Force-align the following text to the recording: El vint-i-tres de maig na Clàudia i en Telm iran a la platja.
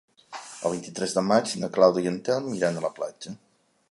El 0.67 0.71
vint-i-tres 0.75 1.13
de 1.17 1.23
maig 1.27 1.53
na 1.63 1.69
Clàudia 1.77 2.05
i 2.07 2.11
en 2.13 2.19
Telm 2.31 2.49
iran 2.61 2.79
a 2.79 2.85
la 2.89 2.93
platja. 2.99 3.37